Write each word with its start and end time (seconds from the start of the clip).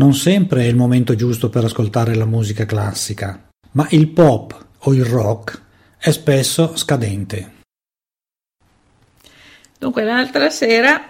Non 0.00 0.14
sempre 0.14 0.62
è 0.62 0.64
il 0.64 0.76
momento 0.76 1.14
giusto 1.14 1.50
per 1.50 1.64
ascoltare 1.64 2.14
la 2.14 2.24
musica 2.24 2.64
classica, 2.64 3.50
ma 3.72 3.86
il 3.90 4.08
pop 4.08 4.66
o 4.78 4.94
il 4.94 5.04
rock 5.04 5.60
è 5.98 6.10
spesso 6.10 6.74
scadente. 6.74 7.56
Dunque, 9.78 10.02
l'altra 10.02 10.48
sera 10.48 11.02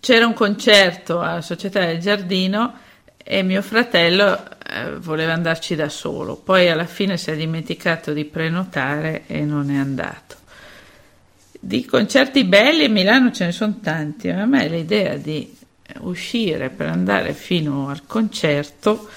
c'era 0.00 0.26
un 0.26 0.34
concerto 0.34 1.20
alla 1.20 1.40
Società 1.40 1.86
del 1.86 2.00
Giardino 2.00 2.74
e 3.16 3.44
mio 3.44 3.62
fratello 3.62 4.36
eh, 4.66 4.96
voleva 4.96 5.32
andarci 5.32 5.76
da 5.76 5.88
solo, 5.88 6.34
poi 6.34 6.68
alla 6.68 6.86
fine 6.86 7.16
si 7.16 7.30
è 7.30 7.36
dimenticato 7.36 8.12
di 8.12 8.24
prenotare 8.24 9.22
e 9.28 9.42
non 9.42 9.70
è 9.70 9.76
andato. 9.76 10.34
Di 11.60 11.84
concerti 11.84 12.42
belli 12.42 12.86
a 12.86 12.88
Milano 12.88 13.30
ce 13.30 13.44
ne 13.44 13.52
sono 13.52 13.78
tanti, 13.80 14.32
ma 14.32 14.42
a 14.42 14.46
me 14.46 14.66
l'idea 14.66 15.14
di 15.14 15.58
uscire 16.00 16.70
per 16.70 16.88
andare 16.88 17.34
fino 17.34 17.88
al 17.88 18.06
concerto 18.06 19.08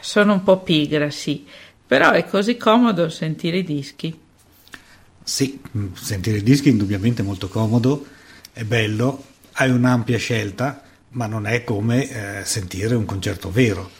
sono 0.00 0.32
un 0.32 0.42
po' 0.42 0.62
pigra, 0.62 1.10
sì, 1.10 1.44
però 1.86 2.12
è 2.12 2.26
così 2.26 2.56
comodo 2.56 3.08
sentire 3.08 3.58
i 3.58 3.64
dischi. 3.64 4.18
Sì, 5.22 5.60
sentire 5.94 6.38
i 6.38 6.42
dischi 6.42 6.68
è 6.68 6.72
indubbiamente 6.72 7.22
molto 7.22 7.48
comodo, 7.48 8.06
è 8.52 8.64
bello, 8.64 9.24
hai 9.52 9.70
un'ampia 9.70 10.16
scelta, 10.16 10.82
ma 11.10 11.26
non 11.26 11.46
è 11.46 11.64
come 11.64 12.08
eh, 12.40 12.44
sentire 12.44 12.94
un 12.94 13.04
concerto 13.04 13.50
vero, 13.50 13.90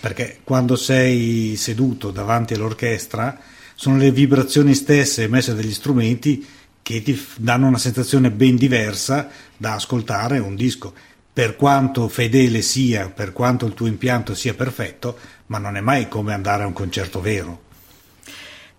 perché 0.00 0.40
quando 0.44 0.76
sei 0.76 1.56
seduto 1.56 2.10
davanti 2.10 2.54
all'orchestra 2.54 3.38
sono 3.74 3.96
le 3.96 4.10
vibrazioni 4.10 4.74
stesse 4.74 5.24
emesse 5.24 5.54
dagli 5.54 5.72
strumenti 5.72 6.46
che 6.88 7.02
ti 7.02 7.22
danno 7.36 7.66
una 7.66 7.76
sensazione 7.76 8.30
ben 8.30 8.56
diversa 8.56 9.28
da 9.54 9.74
ascoltare 9.74 10.38
un 10.38 10.54
disco. 10.56 10.94
Per 11.30 11.54
quanto 11.54 12.08
fedele 12.08 12.62
sia, 12.62 13.10
per 13.10 13.34
quanto 13.34 13.66
il 13.66 13.74
tuo 13.74 13.86
impianto 13.86 14.34
sia 14.34 14.54
perfetto, 14.54 15.18
ma 15.48 15.58
non 15.58 15.76
è 15.76 15.82
mai 15.82 16.08
come 16.08 16.32
andare 16.32 16.62
a 16.62 16.66
un 16.66 16.72
concerto 16.72 17.20
vero. 17.20 17.60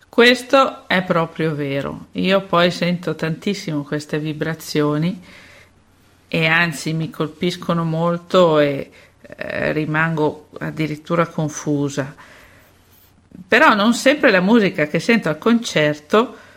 Questo 0.10 0.88
è 0.88 1.04
proprio 1.04 1.54
vero. 1.54 2.08
Io 2.14 2.42
poi 2.48 2.72
sento 2.72 3.14
tantissimo 3.14 3.84
queste 3.84 4.18
vibrazioni 4.18 5.22
e 6.28 6.46
anzi 6.48 6.94
mi 6.94 7.12
colpiscono 7.12 7.84
molto 7.84 8.58
e 8.58 8.90
eh, 9.22 9.72
rimango 9.72 10.50
addirittura 10.58 11.28
confusa. 11.28 12.16
Però 13.48 13.76
non 13.76 13.94
sempre 13.94 14.32
la 14.32 14.42
musica 14.42 14.88
che 14.88 15.00
sento 15.00 15.30
al 15.30 15.38
concerto 15.38 16.48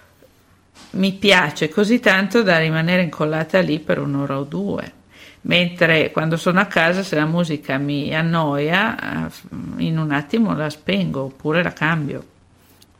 mi 0.90 1.12
piace 1.12 1.68
così 1.68 2.00
tanto 2.00 2.42
da 2.42 2.58
rimanere 2.58 3.02
incollata 3.02 3.60
lì 3.60 3.78
per 3.80 3.98
un'ora 3.98 4.38
o 4.38 4.44
due. 4.44 5.00
Mentre 5.42 6.12
quando 6.12 6.36
sono 6.36 6.60
a 6.60 6.66
casa, 6.66 7.02
se 7.02 7.16
la 7.16 7.26
musica 7.26 7.76
mi 7.78 8.14
annoia, 8.14 9.26
eh, 9.26 9.30
in 9.78 9.98
un 9.98 10.12
attimo 10.12 10.54
la 10.54 10.70
spengo 10.70 11.22
oppure 11.22 11.62
la 11.62 11.72
cambio. 11.72 12.24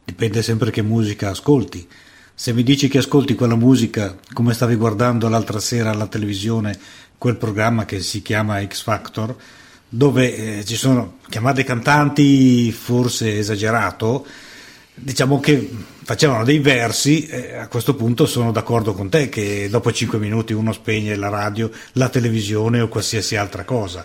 Dipende 0.04 0.42
sempre 0.42 0.70
che 0.70 0.82
musica 0.82 1.30
ascolti. 1.30 1.86
Se 2.34 2.52
mi 2.52 2.64
dici 2.64 2.88
che 2.88 2.98
ascolti 2.98 3.34
quella 3.34 3.54
musica 3.54 4.16
come 4.32 4.54
stavi 4.54 4.74
guardando 4.74 5.28
l'altra 5.28 5.60
sera 5.60 5.90
alla 5.90 6.08
televisione, 6.08 6.76
quel 7.16 7.36
programma 7.36 7.84
che 7.84 8.00
si 8.00 8.20
chiama 8.22 8.64
X 8.66 8.82
Factor, 8.82 9.36
dove 9.88 10.58
eh, 10.58 10.64
ci 10.64 10.74
sono 10.74 11.18
chiamate 11.28 11.62
cantanti, 11.62 12.72
forse 12.72 13.38
esagerato, 13.38 14.26
diciamo 14.94 15.38
che 15.38 15.70
facevano 16.02 16.44
dei 16.44 16.58
versi 16.58 17.26
e 17.26 17.54
a 17.54 17.68
questo 17.68 17.94
punto 17.94 18.26
sono 18.26 18.52
d'accordo 18.52 18.92
con 18.92 19.08
te 19.08 19.28
che 19.28 19.68
dopo 19.70 19.92
5 19.92 20.18
minuti 20.18 20.52
uno 20.52 20.72
spegne 20.72 21.16
la 21.16 21.28
radio, 21.28 21.70
la 21.92 22.08
televisione 22.08 22.80
o 22.80 22.88
qualsiasi 22.88 23.36
altra 23.36 23.64
cosa. 23.64 24.04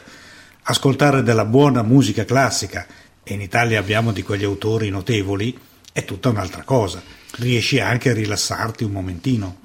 Ascoltare 0.63 1.23
della 1.23 1.45
buona 1.45 1.81
musica 1.81 2.25
classica, 2.25 2.85
e 3.23 3.33
in 3.33 3.41
Italia 3.41 3.79
abbiamo 3.79 4.11
di 4.11 4.23
quegli 4.23 4.43
autori 4.43 4.89
notevoli, 4.89 5.57
è 5.91 6.05
tutta 6.05 6.29
un'altra 6.29 6.63
cosa. 6.63 7.01
Riesci 7.37 7.79
anche 7.79 8.09
a 8.09 8.13
rilassarti 8.13 8.83
un 8.83 8.91
momentino. 8.91 9.57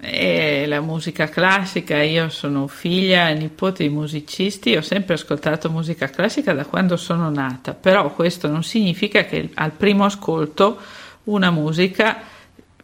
E 0.00 0.64
la 0.66 0.80
musica 0.80 1.28
classica, 1.28 2.02
io 2.02 2.30
sono 2.30 2.66
figlia 2.66 3.28
e 3.28 3.34
nipote 3.34 3.82
di 3.82 3.90
musicisti, 3.90 4.74
ho 4.74 4.80
sempre 4.80 5.14
ascoltato 5.14 5.70
musica 5.70 6.08
classica 6.08 6.52
da 6.54 6.64
quando 6.64 6.96
sono 6.96 7.28
nata, 7.30 7.74
però 7.74 8.12
questo 8.14 8.48
non 8.48 8.62
significa 8.62 9.24
che 9.24 9.50
al 9.54 9.72
primo 9.72 10.04
ascolto 10.04 10.78
una 11.24 11.50
musica 11.50 12.18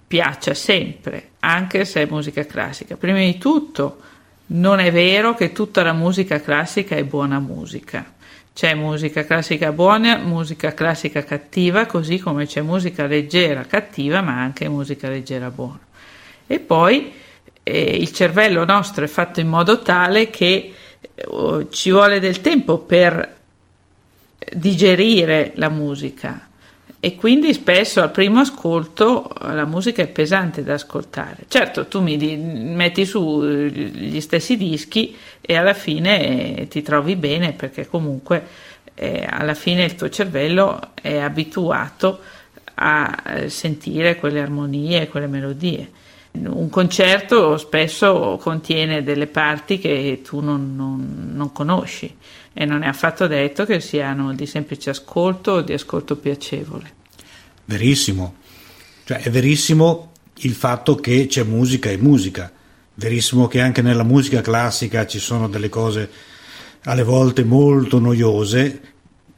piaccia 0.06 0.54
sempre, 0.54 1.30
anche 1.40 1.84
se 1.84 2.02
è 2.02 2.06
musica 2.08 2.44
classica. 2.44 2.96
Prima 2.96 3.18
di 3.18 3.38
tutto, 3.38 4.00
non 4.48 4.78
è 4.78 4.92
vero 4.92 5.34
che 5.34 5.52
tutta 5.52 5.82
la 5.82 5.92
musica 5.92 6.40
classica 6.40 6.96
è 6.96 7.04
buona 7.04 7.40
musica. 7.40 8.14
C'è 8.54 8.74
musica 8.74 9.24
classica 9.24 9.72
buona, 9.72 10.16
musica 10.16 10.72
classica 10.72 11.22
cattiva, 11.24 11.84
così 11.86 12.18
come 12.18 12.46
c'è 12.46 12.62
musica 12.62 13.06
leggera 13.06 13.64
cattiva, 13.64 14.22
ma 14.22 14.40
anche 14.40 14.68
musica 14.68 15.08
leggera 15.08 15.50
buona. 15.50 15.80
E 16.46 16.58
poi 16.60 17.12
eh, 17.62 17.80
il 17.80 18.12
cervello 18.12 18.64
nostro 18.64 19.04
è 19.04 19.08
fatto 19.08 19.40
in 19.40 19.48
modo 19.48 19.82
tale 19.82 20.30
che 20.30 20.72
eh, 21.14 21.66
ci 21.70 21.90
vuole 21.90 22.20
del 22.20 22.40
tempo 22.40 22.78
per 22.78 23.34
digerire 24.54 25.52
la 25.56 25.68
musica 25.68 26.45
e 27.06 27.14
quindi 27.14 27.54
spesso 27.54 28.02
al 28.02 28.10
primo 28.10 28.40
ascolto 28.40 29.30
la 29.42 29.64
musica 29.64 30.02
è 30.02 30.08
pesante 30.08 30.64
da 30.64 30.74
ascoltare. 30.74 31.44
Certo, 31.46 31.86
tu 31.86 32.00
mi 32.00 32.16
di, 32.16 32.34
metti 32.36 33.06
su 33.06 33.44
gli 33.44 34.20
stessi 34.20 34.56
dischi 34.56 35.14
e 35.40 35.54
alla 35.54 35.72
fine 35.72 36.56
eh, 36.56 36.66
ti 36.66 36.82
trovi 36.82 37.14
bene 37.14 37.52
perché 37.52 37.86
comunque 37.86 38.44
eh, 38.94 39.24
alla 39.24 39.54
fine 39.54 39.84
il 39.84 39.94
tuo 39.94 40.08
cervello 40.08 40.80
è 41.00 41.18
abituato 41.18 42.18
a 42.74 43.22
eh, 43.24 43.50
sentire 43.50 44.16
quelle 44.16 44.40
armonie, 44.40 45.06
quelle 45.06 45.28
melodie. 45.28 45.88
Un 46.32 46.68
concerto 46.68 47.56
spesso 47.56 48.36
contiene 48.42 49.04
delle 49.04 49.28
parti 49.28 49.78
che 49.78 50.22
tu 50.24 50.40
non, 50.40 50.74
non, 50.74 51.30
non 51.32 51.52
conosci 51.52 52.16
e 52.52 52.64
non 52.64 52.82
è 52.82 52.88
affatto 52.88 53.28
detto 53.28 53.64
che 53.64 53.78
siano 53.78 54.34
di 54.34 54.44
semplice 54.44 54.90
ascolto 54.90 55.52
o 55.52 55.60
di 55.60 55.72
ascolto 55.72 56.16
piacevole. 56.16 56.95
Verissimo, 57.66 58.36
cioè 59.04 59.18
è 59.18 59.30
verissimo 59.30 60.12
il 60.40 60.54
fatto 60.54 60.94
che 60.94 61.26
c'è 61.26 61.42
musica 61.42 61.90
e 61.90 61.96
musica, 61.96 62.50
verissimo 62.94 63.48
che 63.48 63.60
anche 63.60 63.82
nella 63.82 64.04
musica 64.04 64.40
classica 64.40 65.06
ci 65.06 65.18
sono 65.18 65.48
delle 65.48 65.68
cose 65.68 66.10
alle 66.84 67.02
volte 67.02 67.44
molto 67.44 67.98
noiose, 67.98 68.80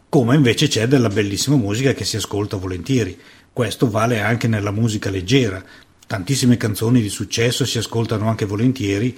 come 0.09 0.37
invece 0.37 0.69
c'è 0.69 0.87
della 0.87 1.09
bellissima 1.09 1.57
musica 1.57 1.93
che 1.93 2.05
si 2.05 2.17
ascolta 2.17 2.57
volentieri. 2.57 3.19
Questo 3.53 3.91
vale 3.91 4.21
anche 4.21 4.47
nella 4.47 4.71
musica 4.71 5.11
leggera. 5.11 5.63
Tantissime 6.07 6.57
canzoni 6.57 7.01
di 7.01 7.09
successo 7.09 7.65
si 7.65 7.79
ascoltano 7.79 8.29
anche 8.29 8.45
volentieri 8.45 9.17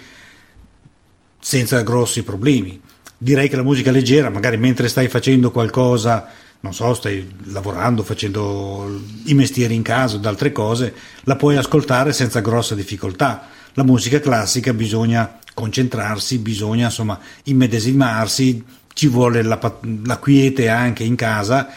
senza 1.41 1.82
grossi 1.82 2.22
problemi. 2.22 2.81
Direi 3.16 3.49
che 3.49 3.56
la 3.56 3.62
musica 3.62 3.91
leggera, 3.91 4.31
magari 4.31 4.56
mentre 4.56 4.88
stai 4.88 5.09
facendo 5.09 5.50
qualcosa 5.50 6.28
non 6.60 6.75
so, 6.75 6.93
stai 6.93 7.26
lavorando, 7.44 8.03
facendo 8.03 9.00
i 9.25 9.34
mestieri 9.34 9.75
in 9.75 9.82
casa 9.82 10.16
o 10.16 10.28
altre 10.28 10.53
cose, 10.53 10.94
la 11.25 11.37
puoi 11.37 11.56
ascoltare 11.56 12.12
senza 12.12 12.41
grossa 12.41 12.75
difficoltà. 12.75 13.48
La 13.75 13.82
musica 13.82 14.21
classica 14.21 14.75
bisogna 14.75 15.38
concentrarsi, 15.54 16.38
bisogna 16.38 16.87
insomma 16.87 17.19
immedesimarsi, 17.44 18.62
ci 18.93 19.06
vuole 19.06 19.43
la, 19.43 19.59
la 20.04 20.19
quiete 20.19 20.69
anche 20.69 21.03
in 21.03 21.15
casa. 21.15 21.69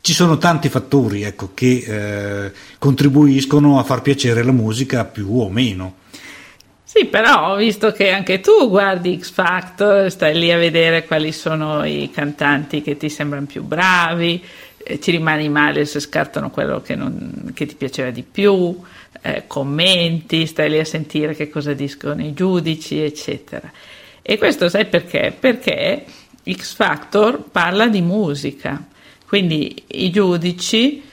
Ci 0.00 0.14
sono 0.14 0.38
tanti 0.38 0.70
fattori 0.70 1.22
ecco, 1.22 1.50
che 1.52 1.84
eh, 2.46 2.52
contribuiscono 2.78 3.78
a 3.78 3.84
far 3.84 4.00
piacere 4.00 4.42
la 4.42 4.52
musica 4.52 5.04
più 5.04 5.38
o 5.38 5.50
meno. 5.50 5.96
Sì, 6.92 7.04
però 7.04 7.52
ho 7.52 7.54
visto 7.54 7.92
che 7.92 8.10
anche 8.10 8.40
tu 8.40 8.68
guardi 8.68 9.16
X 9.16 9.30
Factor, 9.30 10.10
stai 10.10 10.36
lì 10.36 10.50
a 10.50 10.58
vedere 10.58 11.06
quali 11.06 11.30
sono 11.30 11.84
i 11.84 12.10
cantanti 12.12 12.82
che 12.82 12.96
ti 12.96 13.08
sembrano 13.08 13.46
più 13.46 13.62
bravi, 13.62 14.42
eh, 14.76 14.98
ci 14.98 15.12
rimani 15.12 15.48
male 15.48 15.84
se 15.84 16.00
scartano 16.00 16.50
quello 16.50 16.80
che, 16.80 16.96
non, 16.96 17.52
che 17.54 17.66
ti 17.66 17.76
piaceva 17.76 18.10
di 18.10 18.24
più, 18.24 18.76
eh, 19.22 19.44
commenti, 19.46 20.46
stai 20.46 20.68
lì 20.68 20.80
a 20.80 20.84
sentire 20.84 21.36
che 21.36 21.48
cosa 21.48 21.74
dicono 21.74 22.24
i 22.24 22.32
giudici, 22.32 23.00
eccetera. 23.00 23.70
E 24.20 24.36
questo 24.36 24.68
sai 24.68 24.86
perché? 24.86 25.32
Perché 25.38 26.04
X 26.44 26.74
Factor 26.74 27.40
parla 27.52 27.86
di 27.86 28.00
musica, 28.00 28.84
quindi 29.28 29.80
i 29.86 30.10
giudici 30.10 31.04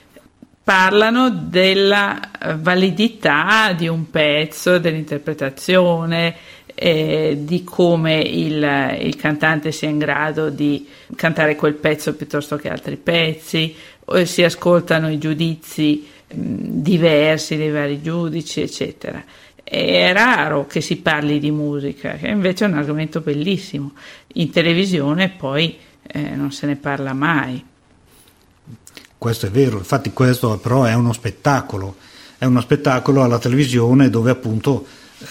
parlano 0.68 1.30
della 1.30 2.20
validità 2.56 3.72
di 3.72 3.88
un 3.88 4.10
pezzo, 4.10 4.78
dell'interpretazione, 4.78 6.36
eh, 6.74 7.38
di 7.40 7.64
come 7.64 8.18
il, 8.18 8.98
il, 9.00 9.16
cantante 9.16 9.72
sia 9.72 9.88
in 9.88 9.96
grado 9.96 10.50
di 10.50 10.86
cantare 11.16 11.56
quel 11.56 11.72
pezzo 11.72 12.14
piuttosto 12.14 12.56
che 12.56 12.68
altri 12.68 12.98
pezzi, 12.98 13.74
si 14.24 14.42
ascoltano 14.42 15.10
i 15.10 15.16
giudizi 15.16 16.06
diversi 16.30 17.56
dei 17.56 17.70
vari 17.70 18.02
giudici, 18.02 18.60
eccetera. 18.60 19.24
è 19.64 20.12
raro 20.12 20.66
che 20.66 20.82
si 20.82 20.98
parli 20.98 21.38
di 21.38 21.50
musica, 21.50 22.16
che 22.16 22.26
invece 22.26 22.66
è 22.66 22.68
un 22.68 22.76
argomento 22.76 23.22
bellissimo. 23.22 23.92
In 24.34 24.50
televisione 24.50 25.30
poi 25.30 25.78
eh, 26.06 26.36
non 26.36 26.52
se 26.52 26.66
ne 26.66 26.76
parla 26.76 27.14
mai. 27.14 27.64
Questo 29.18 29.46
è 29.46 29.50
vero, 29.50 29.78
infatti 29.78 30.12
questo 30.12 30.58
però 30.58 30.84
è 30.84 30.94
uno 30.94 31.12
spettacolo, 31.12 31.96
è 32.38 32.44
uno 32.44 32.60
spettacolo 32.60 33.24
alla 33.24 33.40
televisione 33.40 34.10
dove 34.10 34.30
appunto 34.30 34.86
eh, 35.18 35.26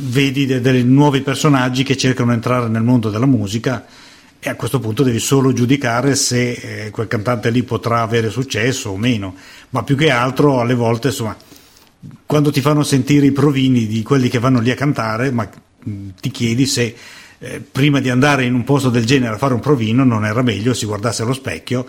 vedi 0.00 0.44
dei, 0.44 0.60
dei 0.60 0.82
nuovi 0.82 1.20
personaggi 1.20 1.84
che 1.84 1.96
cercano 1.96 2.30
di 2.30 2.34
entrare 2.34 2.68
nel 2.68 2.82
mondo 2.82 3.10
della 3.10 3.26
musica 3.26 3.86
e 4.40 4.48
a 4.48 4.56
questo 4.56 4.80
punto 4.80 5.04
devi 5.04 5.20
solo 5.20 5.52
giudicare 5.52 6.16
se 6.16 6.50
eh, 6.50 6.90
quel 6.90 7.06
cantante 7.06 7.50
lì 7.50 7.62
potrà 7.62 8.02
avere 8.02 8.28
successo 8.28 8.90
o 8.90 8.96
meno, 8.96 9.36
ma 9.70 9.84
più 9.84 9.96
che 9.96 10.10
altro 10.10 10.58
alle 10.58 10.74
volte 10.74 11.08
insomma 11.08 11.36
quando 12.26 12.50
ti 12.50 12.60
fanno 12.60 12.82
sentire 12.82 13.26
i 13.26 13.32
provini 13.32 13.86
di 13.86 14.02
quelli 14.02 14.28
che 14.28 14.40
vanno 14.40 14.58
lì 14.58 14.72
a 14.72 14.76
cantare, 14.76 15.30
ma 15.30 15.48
mm, 15.88 16.08
ti 16.20 16.32
chiedi 16.32 16.66
se 16.66 16.94
eh, 17.38 17.60
prima 17.60 18.00
di 18.00 18.10
andare 18.10 18.44
in 18.44 18.54
un 18.54 18.64
posto 18.64 18.90
del 18.90 19.06
genere 19.06 19.34
a 19.34 19.38
fare 19.38 19.54
un 19.54 19.60
provino 19.60 20.02
non 20.02 20.24
era 20.24 20.42
meglio 20.42 20.74
si 20.74 20.86
guardasse 20.86 21.22
allo 21.22 21.32
specchio 21.32 21.86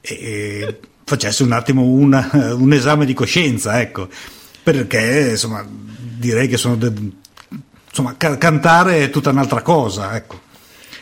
e, 0.00 0.80
facesse 1.04 1.42
un 1.42 1.52
attimo 1.52 1.82
una, 1.82 2.54
un 2.54 2.72
esame 2.72 3.04
di 3.04 3.14
coscienza, 3.14 3.80
ecco, 3.80 4.08
perché 4.62 5.30
insomma 5.30 5.66
direi 5.68 6.48
che 6.48 6.56
sono 6.56 6.76
de- 6.76 6.92
insomma, 7.88 8.14
ca- 8.16 8.38
cantare 8.38 9.02
è 9.02 9.10
tutta 9.10 9.30
un'altra 9.30 9.62
cosa, 9.62 10.14
ecco. 10.14 10.48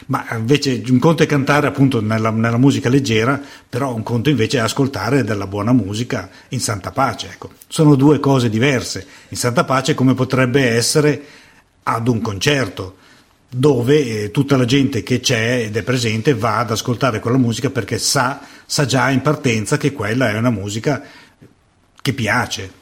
Ma 0.06 0.24
invece 0.32 0.82
un 0.88 0.98
conto 0.98 1.22
è 1.22 1.26
cantare 1.26 1.66
appunto 1.66 2.00
nella, 2.00 2.30
nella, 2.30 2.56
musica 2.56 2.88
leggera, 2.88 3.38
però 3.68 3.94
un 3.94 4.02
conto 4.02 4.30
invece 4.30 4.56
è 4.56 4.60
ascoltare 4.60 5.22
della 5.22 5.46
buona 5.46 5.74
musica 5.74 6.30
in 6.48 6.60
santa 6.60 6.92
pace. 6.92 7.28
Ecco. 7.32 7.50
Sono 7.68 7.94
due 7.94 8.18
cose 8.18 8.48
diverse. 8.48 9.06
In 9.28 9.36
santa 9.36 9.64
pace 9.64 9.92
come 9.92 10.14
potrebbe 10.14 10.66
essere 10.66 11.22
ad 11.82 12.08
un 12.08 12.22
concerto 12.22 12.96
dove 13.50 14.24
eh, 14.24 14.30
tutta 14.30 14.56
la 14.56 14.66
gente 14.66 15.02
che 15.02 15.20
c'è 15.20 15.62
ed 15.64 15.76
è 15.76 15.82
presente 15.82 16.34
va 16.34 16.58
ad 16.58 16.70
ascoltare 16.70 17.18
quella 17.18 17.38
musica 17.38 17.70
perché 17.70 17.98
sa, 17.98 18.40
sa 18.66 18.84
già 18.84 19.08
in 19.10 19.22
partenza 19.22 19.78
che 19.78 19.92
quella 19.92 20.30
è 20.30 20.36
una 20.36 20.50
musica 20.50 21.02
che 22.00 22.12
piace. 22.12 22.72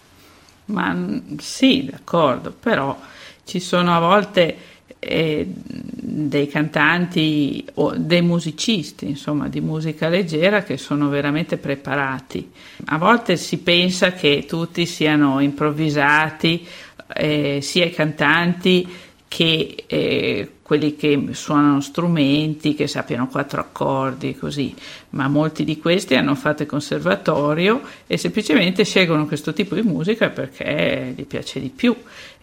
Ma 0.67 1.21
sì, 1.39 1.89
d'accordo, 1.89 2.53
però 2.59 2.99
ci 3.45 3.61
sono 3.61 3.95
a 3.95 4.01
volte 4.01 4.57
eh, 4.99 5.47
dei 5.49 6.49
cantanti 6.49 7.65
o 7.75 7.95
dei 7.97 8.23
musicisti, 8.23 9.07
insomma, 9.07 9.49
di 9.49 9.61
musica 9.61 10.09
leggera 10.09 10.65
che 10.65 10.77
sono 10.77 11.09
veramente 11.09 11.57
preparati. 11.57 12.51
A 12.87 12.99
volte 12.99 13.37
si 13.37 13.59
pensa 13.59 14.13
che 14.13 14.45
tutti 14.49 14.85
siano 14.85 15.39
improvvisati, 15.39 16.67
eh, 17.15 17.61
sia 17.63 17.85
i 17.85 17.93
cantanti 17.93 18.89
che 19.29 19.85
eh, 19.87 20.51
quelli 20.67 20.97
che 20.97 21.29
suonano 21.31 21.81
strumenti, 21.81 22.75
che 22.75 22.89
sappiano 22.89 23.29
quattro 23.29 23.61
accordi, 23.61 24.35
così, 24.35 24.75
ma 25.11 25.29
molti 25.29 25.63
di 25.63 25.79
questi 25.79 26.17
hanno 26.17 26.35
fatto 26.35 26.63
il 26.63 26.69
conservatorio 26.69 27.83
e 28.09 28.19
semplicemente 28.19 28.85
scelgono 28.85 29.27
questo 29.27 29.53
tipo 29.53 29.77
di 29.77 29.83
musica 29.83 30.29
perché 30.31 31.15
gli 31.17 31.25
piace 31.25 31.61
di 31.61 31.69
più. 31.69 31.95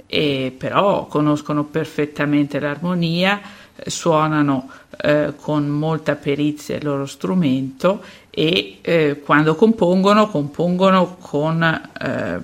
E 0.07 0.55
però 0.57 1.05
conoscono 1.07 1.65
perfettamente 1.65 2.61
l'armonia, 2.61 3.41
suonano 3.85 4.69
eh, 5.01 5.33
con 5.35 5.67
molta 5.67 6.15
perizia 6.15 6.77
il 6.77 6.85
loro 6.85 7.05
strumento 7.05 8.01
e 8.29 8.77
eh, 8.79 9.21
quando 9.21 9.55
compongono, 9.55 10.29
compongono 10.29 11.17
con, 11.19 11.61
eh, 11.61 12.39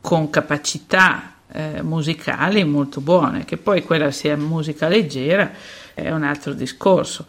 con 0.00 0.30
capacità 0.30 1.34
eh, 1.52 1.82
musicali 1.82 2.64
molto 2.64 3.00
buone, 3.00 3.44
che 3.44 3.56
poi 3.56 3.82
quella 3.82 4.10
sia 4.10 4.36
musica 4.36 4.88
leggera 4.88 5.50
è 5.94 6.10
un 6.10 6.22
altro 6.22 6.52
discorso. 6.52 7.26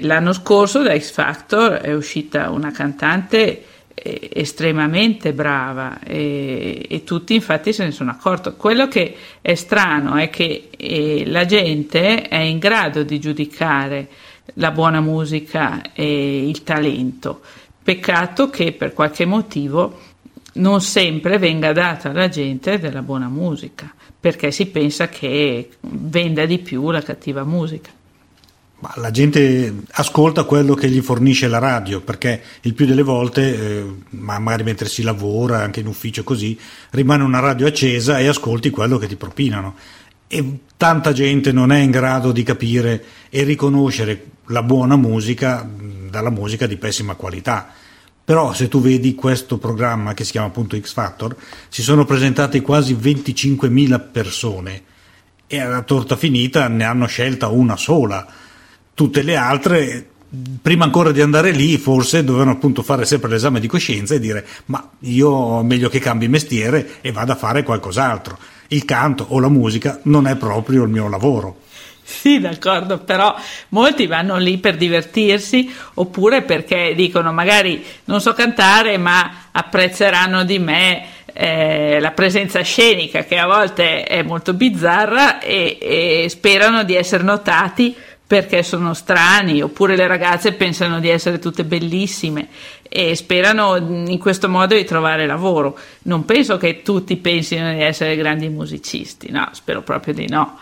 L'anno 0.00 0.32
scorso 0.32 0.82
da 0.82 0.98
X 0.98 1.10
Factor 1.12 1.72
è 1.72 1.94
uscita 1.94 2.50
una 2.50 2.70
cantante 2.70 3.64
estremamente 3.94 5.32
brava 5.32 6.00
e, 6.00 6.86
e, 6.88 7.04
tutti 7.04 7.34
infatti 7.34 7.72
se 7.72 7.84
ne 7.84 7.90
sono 7.90 8.10
accorti. 8.10 8.52
Quello 8.56 8.88
che 8.88 9.14
è 9.40 9.54
strano 9.54 10.16
è 10.16 10.28
che 10.30 10.70
eh, 10.76 11.24
la 11.26 11.44
gente 11.44 12.28
è 12.28 12.38
in 12.38 12.58
grado 12.58 13.02
di 13.02 13.20
giudicare 13.20 14.08
la 14.54 14.70
buona 14.70 15.00
musica 15.00 15.80
e 15.92 16.48
il 16.48 16.62
talento. 16.62 17.40
Peccato 17.82 18.48
che 18.48 18.72
per 18.72 18.92
qualche 18.92 19.24
motivo 19.24 19.98
non 20.54 20.80
sempre 20.80 21.38
venga 21.38 21.72
data 21.72 22.10
alla 22.10 22.28
gente 22.28 22.78
della 22.78 23.02
buona 23.02 23.28
musica, 23.28 23.92
perché 24.18 24.50
si 24.50 24.66
pensa 24.66 25.08
che 25.08 25.70
venda 25.80 26.44
di 26.46 26.58
più 26.58 26.90
la 26.90 27.02
cattiva 27.02 27.44
musica. 27.44 27.90
La 28.96 29.12
gente 29.12 29.84
ascolta 29.92 30.42
quello 30.42 30.74
che 30.74 30.88
gli 30.88 31.00
fornisce 31.00 31.46
la 31.46 31.58
radio, 31.58 32.00
perché 32.00 32.42
il 32.62 32.74
più 32.74 32.84
delle 32.84 33.02
volte, 33.02 33.54
eh, 33.54 33.86
magari 34.10 34.64
mentre 34.64 34.88
si 34.88 35.02
lavora, 35.02 35.62
anche 35.62 35.80
in 35.80 35.86
ufficio 35.86 36.24
così, 36.24 36.58
rimane 36.90 37.22
una 37.22 37.38
radio 37.38 37.68
accesa 37.68 38.18
e 38.18 38.26
ascolti 38.26 38.70
quello 38.70 38.98
che 38.98 39.06
ti 39.06 39.14
propinano. 39.14 39.76
E 40.26 40.58
tanta 40.76 41.12
gente 41.12 41.52
non 41.52 41.70
è 41.70 41.78
in 41.78 41.92
grado 41.92 42.32
di 42.32 42.42
capire 42.42 43.04
e 43.30 43.44
riconoscere 43.44 44.24
la 44.46 44.64
buona 44.64 44.96
musica 44.96 45.68
dalla 46.10 46.30
musica 46.30 46.66
di 46.66 46.76
pessima 46.76 47.14
qualità. 47.14 47.72
Però 48.24 48.52
se 48.52 48.68
tu 48.68 48.80
vedi 48.80 49.14
questo 49.14 49.58
programma 49.58 50.14
che 50.14 50.24
si 50.24 50.30
chiama 50.32 50.46
appunto 50.46 50.78
X 50.78 50.92
Factor, 50.92 51.36
si 51.68 51.82
sono 51.82 52.04
presentate 52.04 52.60
quasi 52.60 52.94
25.000 52.94 54.10
persone 54.12 54.82
e 55.46 55.60
alla 55.60 55.82
torta 55.82 56.16
finita 56.16 56.68
ne 56.68 56.84
hanno 56.84 57.06
scelta 57.06 57.48
una 57.48 57.76
sola. 57.76 58.26
Tutte 58.94 59.22
le 59.22 59.36
altre 59.36 60.06
prima 60.62 60.84
ancora 60.84 61.10
di 61.10 61.20
andare 61.20 61.50
lì 61.50 61.76
forse 61.76 62.24
dovevano 62.24 62.52
appunto 62.52 62.82
fare 62.82 63.04
sempre 63.04 63.28
l'esame 63.28 63.60
di 63.60 63.66
coscienza 63.66 64.14
e 64.14 64.18
dire 64.18 64.46
ma 64.66 64.88
io 65.00 65.62
meglio 65.62 65.90
che 65.90 65.98
cambi 65.98 66.26
mestiere 66.26 67.02
e 67.02 67.12
vada 67.12 67.34
a 67.34 67.36
fare 67.36 67.62
qualcos'altro. 67.64 68.38
Il 68.68 68.84
canto 68.86 69.26
o 69.28 69.40
la 69.40 69.50
musica 69.50 70.00
non 70.04 70.26
è 70.26 70.36
proprio 70.36 70.84
il 70.84 70.90
mio 70.90 71.08
lavoro 71.08 71.61
sì, 72.12 72.38
d'accordo, 72.38 72.98
però 72.98 73.34
molti 73.70 74.06
vanno 74.06 74.36
lì 74.36 74.58
per 74.58 74.76
divertirsi 74.76 75.72
oppure 75.94 76.42
perché 76.42 76.92
dicono 76.94 77.32
magari 77.32 77.84
non 78.04 78.20
so 78.20 78.32
cantare 78.34 78.98
ma 78.98 79.48
apprezzeranno 79.50 80.44
di 80.44 80.58
me 80.58 81.06
eh, 81.32 81.98
la 82.00 82.10
presenza 82.10 82.60
scenica 82.60 83.24
che 83.24 83.38
a 83.38 83.46
volte 83.46 84.04
è 84.04 84.22
molto 84.22 84.52
bizzarra 84.52 85.40
e, 85.40 85.78
e 85.80 86.26
sperano 86.28 86.84
di 86.84 86.94
essere 86.94 87.22
notati 87.22 87.96
perché 88.32 88.62
sono 88.62 88.94
strani, 88.94 89.60
oppure 89.60 89.94
le 89.94 90.06
ragazze 90.06 90.54
pensano 90.54 91.00
di 91.00 91.10
essere 91.10 91.38
tutte 91.38 91.64
bellissime 91.64 92.48
e 92.82 93.14
sperano 93.14 93.76
in 93.76 94.18
questo 94.18 94.48
modo 94.48 94.74
di 94.74 94.84
trovare 94.84 95.26
lavoro. 95.26 95.78
Non 96.04 96.24
penso 96.24 96.56
che 96.56 96.80
tutti 96.80 97.18
pensino 97.18 97.74
di 97.74 97.82
essere 97.82 98.16
grandi 98.16 98.48
musicisti, 98.48 99.30
no, 99.30 99.50
spero 99.52 99.82
proprio 99.82 100.14
di 100.14 100.26
no. 100.28 100.56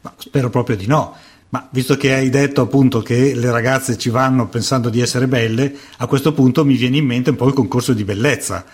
Ma 0.00 0.14
spero 0.16 0.50
proprio 0.50 0.76
di 0.76 0.86
no. 0.86 1.16
Ma 1.50 1.66
visto 1.70 1.96
che 1.96 2.12
hai 2.12 2.28
detto 2.28 2.60
appunto 2.60 3.00
che 3.00 3.34
le 3.34 3.50
ragazze 3.50 3.96
ci 3.96 4.10
vanno 4.10 4.48
pensando 4.48 4.90
di 4.90 5.00
essere 5.00 5.26
belle, 5.26 5.74
a 5.96 6.06
questo 6.06 6.32
punto 6.34 6.64
mi 6.64 6.76
viene 6.76 6.98
in 6.98 7.06
mente 7.06 7.30
un 7.30 7.36
po' 7.36 7.46
il 7.46 7.54
concorso 7.54 7.94
di 7.94 8.04
bellezza 8.04 8.64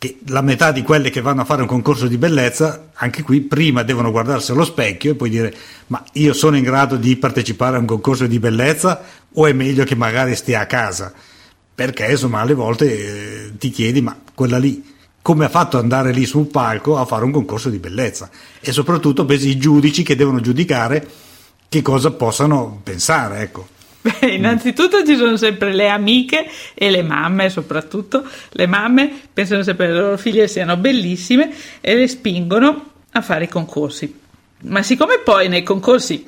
che 0.00 0.18
la 0.28 0.40
metà 0.40 0.72
di 0.72 0.80
quelle 0.80 1.10
che 1.10 1.20
vanno 1.20 1.42
a 1.42 1.44
fare 1.44 1.60
un 1.60 1.68
concorso 1.68 2.06
di 2.06 2.16
bellezza, 2.16 2.88
anche 2.94 3.22
qui 3.22 3.42
prima 3.42 3.82
devono 3.82 4.10
guardarsi 4.10 4.50
allo 4.50 4.64
specchio 4.64 5.10
e 5.10 5.14
poi 5.14 5.28
dire 5.28 5.54
ma 5.88 6.02
io 6.14 6.32
sono 6.32 6.56
in 6.56 6.62
grado 6.62 6.96
di 6.96 7.16
partecipare 7.16 7.76
a 7.76 7.80
un 7.80 7.84
concorso 7.84 8.26
di 8.26 8.38
bellezza 8.38 9.02
o 9.30 9.46
è 9.46 9.52
meglio 9.52 9.84
che 9.84 9.94
magari 9.94 10.34
stia 10.36 10.60
a 10.60 10.66
casa? 10.66 11.12
Perché 11.74 12.06
insomma 12.06 12.40
alle 12.40 12.54
volte 12.54 12.86
eh, 12.86 13.52
ti 13.58 13.68
chiedi 13.68 14.00
ma 14.00 14.18
quella 14.32 14.56
lì 14.56 14.82
come 15.30 15.44
ha 15.44 15.48
fatto 15.48 15.78
andare 15.78 16.10
lì 16.10 16.26
sul 16.26 16.48
palco 16.48 16.98
a 16.98 17.04
fare 17.04 17.24
un 17.24 17.30
concorso 17.30 17.70
di 17.70 17.78
bellezza? 17.78 18.28
E 18.58 18.72
soprattutto 18.72 19.24
pensi 19.24 19.50
i 19.50 19.58
giudici 19.58 20.02
che 20.02 20.16
devono 20.16 20.40
giudicare 20.40 21.06
che 21.68 21.82
cosa 21.82 22.10
possano 22.10 22.80
pensare, 22.82 23.38
ecco. 23.38 23.68
Beh, 24.00 24.26
innanzitutto 24.26 25.06
ci 25.06 25.14
sono 25.14 25.36
sempre 25.36 25.72
le 25.72 25.88
amiche 25.88 26.50
e 26.74 26.90
le 26.90 27.02
mamme, 27.02 27.48
soprattutto 27.48 28.24
le 28.48 28.66
mamme 28.66 29.08
pensano 29.32 29.62
sempre 29.62 29.86
che 29.86 29.92
le 29.92 30.00
loro 30.00 30.16
figlie 30.16 30.48
siano 30.48 30.76
bellissime 30.76 31.54
e 31.80 31.94
le 31.94 32.08
spingono 32.08 32.90
a 33.12 33.20
fare 33.20 33.44
i 33.44 33.48
concorsi. 33.48 34.12
Ma 34.62 34.82
siccome 34.82 35.20
poi 35.22 35.46
nei 35.46 35.62
concorsi 35.62 36.26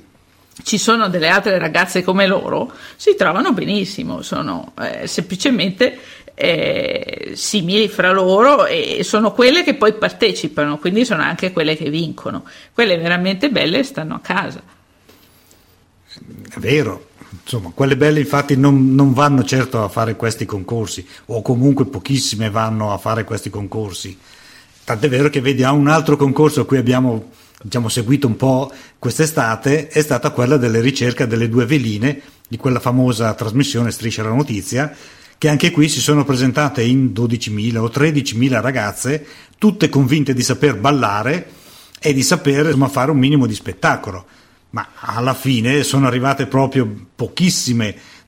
ci 0.62 0.78
sono 0.78 1.09
delle 1.09 1.28
altre 1.28 1.59
ragazze 1.59 2.04
come 2.04 2.28
loro, 2.28 2.71
si 2.94 3.16
trovano 3.16 3.52
benissimo, 3.52 4.23
sono 4.23 4.75
eh, 4.80 5.09
semplicemente 5.09 5.99
eh, 6.34 7.32
simili 7.34 7.88
fra 7.88 8.12
loro 8.12 8.66
e 8.66 9.00
sono 9.04 9.32
quelle 9.32 9.62
che 9.62 9.74
poi 9.74 9.94
partecipano, 9.94 10.78
quindi 10.78 11.04
sono 11.04 11.22
anche 11.22 11.52
quelle 11.52 11.76
che 11.76 11.90
vincono. 11.90 12.44
Quelle 12.72 12.96
veramente 12.98 13.50
belle 13.50 13.82
stanno 13.82 14.14
a 14.14 14.20
casa. 14.20 14.62
È 16.14 16.58
vero, 16.58 17.08
insomma, 17.42 17.70
quelle 17.74 17.96
belle 17.96 18.20
infatti 18.20 18.56
non, 18.56 18.94
non, 18.94 19.12
vanno 19.12 19.44
certo 19.44 19.82
a 19.82 19.88
fare 19.88 20.16
questi 20.16 20.44
concorsi, 20.44 21.06
o 21.26 21.42
comunque 21.42 21.86
pochissime 21.86 22.50
vanno 22.50 22.92
a 22.92 22.98
fare 22.98 23.24
questi 23.24 23.50
concorsi. 23.50 24.18
Tant'è 24.84 25.08
vero 25.08 25.30
che 25.30 25.40
vedi 25.40 25.62
a 25.62 25.72
un 25.72 25.88
altro 25.88 26.16
concorso 26.16 26.62
a 26.62 26.66
cui 26.66 26.76
abbiamo 26.76 27.30
diciamo, 27.62 27.88
seguito 27.88 28.26
un 28.26 28.36
po' 28.36 28.72
quest'estate 28.98 29.88
è 29.88 30.02
stata 30.02 30.30
quella 30.30 30.56
delle 30.56 30.80
ricerche 30.80 31.26
delle 31.26 31.48
due 31.48 31.64
veline 31.64 32.20
di 32.48 32.56
quella 32.56 32.80
famosa 32.80 33.32
trasmissione 33.34 33.90
Striscia 33.90 34.22
la 34.22 34.30
Notizia, 34.30 34.94
che 35.42 35.49
anche 35.49 35.72
qui 35.72 35.88
si 35.88 36.00
sono 36.00 36.22
presentate 36.22 36.84
in 36.84 37.06
12.000 37.06 37.78
o 37.78 37.87
13.000 37.87 38.61
ragazze, 38.61 39.26
tutte 39.58 39.88
convinte 39.88 40.34
di 40.34 40.42
saper 40.44 40.78
ballare 40.78 41.50
e 41.99 42.14
di 42.14 42.22
saper 42.22 42.66
insomma, 42.66 42.87
fare 42.87 43.11
un 43.11 43.18
minimo 43.18 43.49
di 43.49 43.54
spettacolo. 43.54 44.25
Ma 44.70 44.90
alla 45.00 45.34
fine 45.34 45.82
sono 45.82 46.06
arrivate 46.06 46.46
proprio 46.46 46.88
pochissime 47.16 47.92